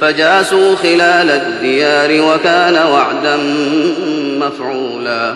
فجاسوا 0.00 0.76
خلال 0.76 1.30
الديار 1.30 2.22
وكان 2.22 2.86
وعدا 2.92 3.36
مفعولا. 4.40 5.34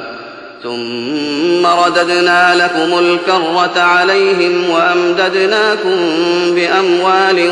ثم 0.63 1.67
رددنا 1.67 2.55
لكم 2.55 2.99
الكرة 2.99 3.81
عليهم 3.81 4.71
وأمددناكم 4.71 5.97
بأموال 6.55 7.51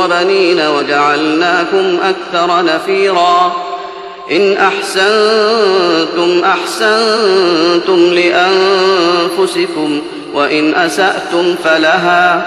وبنين 0.00 0.60
وجعلناكم 0.60 1.98
أكثر 2.02 2.64
نفيرا. 2.64 3.56
إن 4.30 4.56
أحسنتم 4.56 6.42
أحسنتم 6.44 8.14
لأنفسكم 8.14 10.00
وإن 10.34 10.74
أسأتم 10.74 11.54
فلها. 11.64 12.46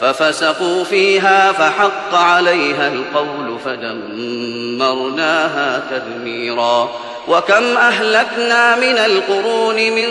ففسقوا 0.00 0.84
فيها 0.84 1.52
فحق 1.52 2.14
عليها 2.14 2.88
القول 2.88 3.58
فدمرناها 3.64 5.02
تدميرا. 5.90 6.90
وكم 7.28 7.76
أهلكنا 7.76 8.76
من 8.76 8.98
القرون 8.98 9.76
من 9.76 10.08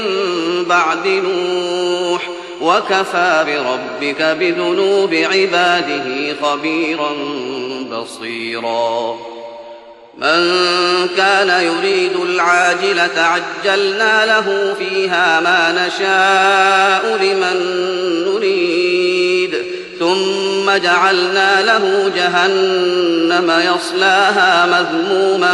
بعد 0.66 1.08
نوح 1.08 2.22
وكفى 2.62 3.46
بربك 3.48 4.22
بذنوب 4.22 5.14
عباده 5.14 6.36
خبيرا 6.42 7.12
بصيرا. 7.92 9.16
من 10.18 10.58
كان 11.18 11.50
يريد 11.50 12.16
العاجلة 12.16 13.12
عجلنا 13.18 14.26
له 14.26 14.76
فيها 14.80 15.40
ما 15.40 15.88
نشاء 15.88 17.18
لمن 17.18 17.58
نريد. 18.26 19.05
ثم 20.06 20.78
جعلنا 20.78 21.62
له 21.62 22.12
جهنم 22.16 23.76
يصلاها 23.76 24.66
مذموما 24.66 25.54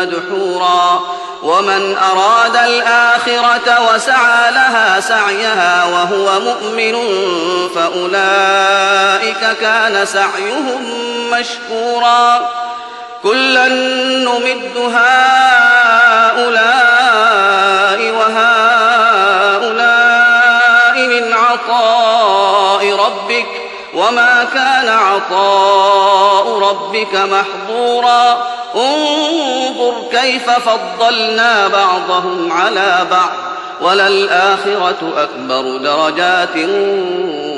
مدحورا. 0.00 1.16
ومن 1.42 1.96
أراد 1.96 2.56
الآخرة 2.56 3.94
وسعى 3.94 4.50
لها 4.50 5.00
سعيها 5.00 5.84
وهو 5.84 6.40
مؤمن 6.40 6.94
فأولئك 7.74 9.56
كان 9.60 10.06
سعيهم 10.06 10.84
مشكورا. 11.30 12.50
كلا 13.22 13.68
نمد 13.68 14.76
هؤلاء 14.76 15.06
وهؤلاء 18.10 18.55
وما 24.08 24.44
كان 24.54 24.88
عطاء 24.88 26.58
ربك 26.58 27.14
محظورا 27.14 28.46
انظر 28.74 29.94
كيف 30.10 30.50
فضلنا 30.50 31.68
بعضهم 31.68 32.52
على 32.52 33.06
بعض 33.10 33.30
وللآخرة 33.80 35.12
أكبر 35.16 35.76
درجات 35.76 36.56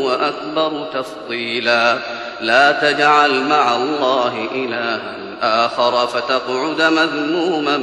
وأكبر 0.01 0.87
تفضيلا 0.95 1.99
لا 2.41 2.73
تجعل 2.73 3.41
مع 3.41 3.77
الله 3.77 4.49
إلها 4.53 5.01
آخر 5.43 6.07
فتقعد 6.07 6.83
مذموما 6.83 7.77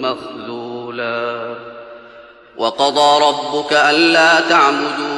مخذولا 0.00 1.54
وقضى 2.56 3.24
ربك 3.24 3.72
ألا 3.72 4.40
تعبدوا 4.40 5.17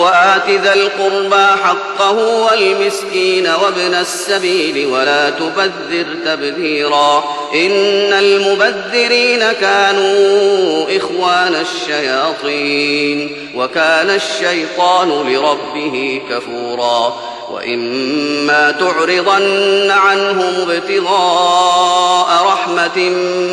وآت 0.00 0.50
ذا 0.50 0.74
القربى 0.74 1.46
حقه 1.64 2.44
والمسكين 2.44 3.46
وابن 3.46 3.94
السبيل 3.94 4.86
ولا 4.86 5.30
تبذر 5.30 6.06
تبذيرا 6.24 7.24
إن 7.54 8.12
المبذرين 8.12 9.52
كانوا 9.52 10.86
إخوان 10.96 11.54
الشياطين 11.54 13.36
وكان 13.54 14.10
الشيطان 14.10 15.08
لربه 15.08 16.22
كفورا 16.30 17.16
وإما 17.50 18.70
تعرضن 18.70 19.90
عنهم 19.90 20.70
ابتغاء 20.70 22.46
رحمة 22.46 22.98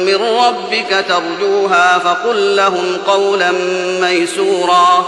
من 0.06 0.16
ربك 0.16 1.06
ترجوها 1.10 2.00
فقل 2.00 2.56
لهم 2.56 2.98
قولا 3.08 3.52
ميسورا 4.02 5.08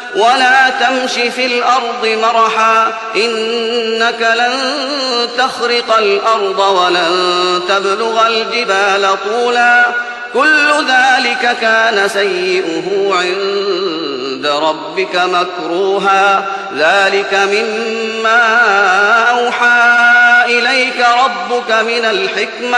ولا 0.15 0.69
تمش 0.69 1.11
في 1.11 1.45
الأرض 1.45 2.05
مرحا 2.05 2.93
إنك 3.15 4.21
لن 4.35 4.53
تخرق 5.37 5.97
الأرض 5.97 6.59
ولن 6.59 7.61
تبلغ 7.69 8.27
الجبال 8.27 9.07
طولا 9.29 9.85
كل 10.33 10.69
ذلك 10.87 11.57
كان 11.61 12.07
سيئه 12.07 13.13
عند 13.13 14.47
ربك 14.47 15.15
مكروها 15.15 16.45
ذلك 16.77 17.33
مما 17.33 18.41
أوحى 19.29 20.01
إليك 20.45 21.05
ربك 21.25 21.71
من 21.71 22.05
الحكمة 22.05 22.77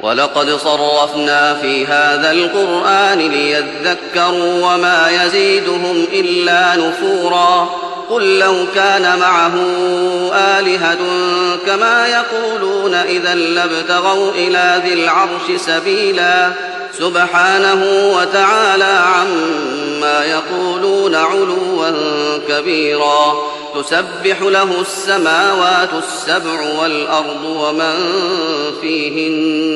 ولقد 0.00 0.50
صرفنا 0.50 1.54
في 1.54 1.86
هذا 1.86 2.30
القرآن 2.30 3.18
ليذكروا 3.18 4.74
وما 4.74 5.24
يزيدهم 5.24 6.06
إلا 6.12 6.76
نفورا. 6.76 7.68
قل 8.10 8.38
لو 8.38 8.54
كان 8.74 9.18
معه 9.18 9.54
آلهة 10.34 10.98
كما 11.66 12.06
يقولون 12.06 12.94
إذا 12.94 13.34
لابتغوا 13.34 14.30
إلى 14.30 14.82
ذي 14.84 14.92
العرش 14.92 15.60
سبيلا. 15.60 16.52
سبحانه 16.98 17.84
وتعالى 18.16 19.00
عما 19.14 20.24
يقولون 20.24 21.14
علوا 21.14 21.90
كبيرا. 22.48 23.36
تسبح 23.74 24.42
له 24.42 24.80
السماوات 24.80 25.90
السبع 25.92 26.60
والأرض 26.82 27.44
ومن 27.44 27.96
فيهن 28.80 29.75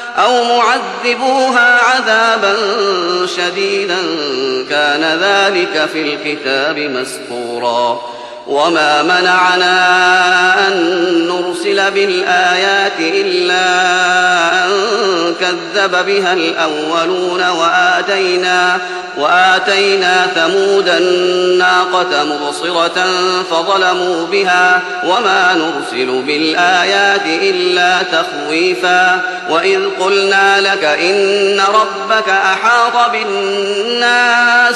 أو 0.17 0.43
معذبوها 0.43 1.79
عذابا 1.79 2.55
شديدا. 3.25 4.01
كان 4.69 5.19
ذلك 5.19 5.89
في 5.93 6.01
الكتاب 6.01 6.79
مسطورا. 6.79 8.01
وما 8.47 9.03
منعنا 9.03 10.67
أن 10.67 10.73
نرسل 11.27 11.91
بالآيات 11.91 12.99
إلا 12.99 13.65
أن 14.65 14.71
كذب 15.39 16.05
بها 16.05 16.33
الأولون 16.33 17.49
وآتينا 17.49 18.79
وآتينا 19.17 20.27
ثمود 20.35 20.89
الناقة 20.89 22.23
مبصرة 22.23 23.05
فظلموا 23.51 24.25
بها 24.27 24.81
وما 25.03 25.53
نرسل 25.53 26.21
بالآيات 26.21 27.25
إلا 27.25 27.97
تخويفا 28.03 29.21
وإذ 29.49 29.79
قلنا 29.99 30.61
لك 30.61 30.83
إن 30.83 31.59
ربك 31.59 32.29
أحاط 32.29 33.11
بالناس 33.11 34.75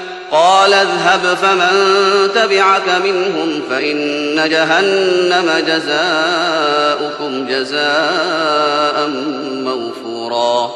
قال 0.31 0.73
اذهب 0.73 1.37
فمن 1.41 1.71
تبعك 2.35 2.89
منهم 2.89 3.61
فإن 3.69 4.49
جهنم 4.49 5.63
جزاؤكم 5.67 7.47
جزاء 7.47 9.07
موفورا. 9.53 10.71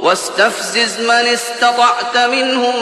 واستفزز 0.00 1.00
من 1.00 1.10
استطعت 1.10 2.16
منهم 2.16 2.74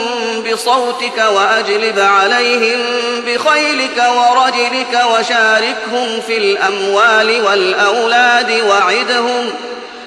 بصوتك 0.51 1.23
وأجلب 1.35 1.99
عليهم 1.99 2.79
بخيلك 3.27 4.03
ورجلك 4.17 5.01
وشاركهم 5.11 6.21
في 6.27 6.37
الأموال 6.37 7.41
والأولاد 7.41 8.51
وعدهم 8.69 9.49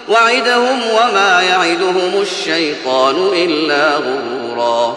وعدهم 0.09 0.81
وما 0.91 1.43
يعدهم 1.43 2.23
الشيطان 2.23 3.31
إلا 3.33 3.97
غرورا. 3.97 4.97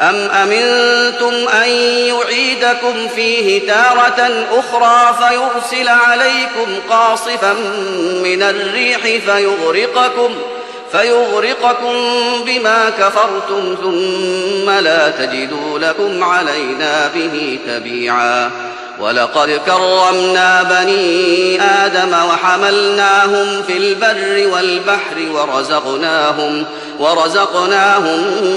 أم 0.00 0.14
أمنتم 0.16 1.48
أن 1.48 1.68
يعيدكم 2.08 3.08
فيه 3.14 3.66
تارة 3.66 4.46
أخرى 4.52 5.18
فيرسل 5.18 5.88
عليكم 5.88 6.80
قاصفا 6.90 7.52
من 8.22 8.42
الريح 8.42 9.00
فيغرقكم 9.00 10.34
فيغرقكم 10.92 11.94
بما 12.46 12.90
كفرتم 12.90 13.76
ثم 13.82 14.70
لا 14.70 15.10
تجدوا 15.10 15.78
لكم 15.78 16.24
علينا 16.24 17.10
به 17.14 17.58
تبيعا 17.66 18.50
ولقد 19.00 19.60
كرمنا 19.66 20.62
بني 20.62 21.62
آدم 21.62 22.12
وحملناهم 22.12 23.62
في 23.66 23.76
البر 23.76 24.48
والبحر 24.54 25.16
ورزقناهم 25.30 26.64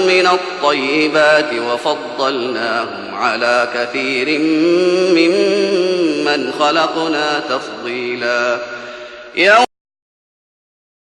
من 0.06 0.26
الطيبات 0.26 1.50
وفضلناهم 1.54 3.14
على 3.14 3.68
كثير 3.74 4.38
ممن 5.18 6.52
خلقنا 6.58 7.40
تفضيلا. 7.48 8.58
يوم 9.36 9.73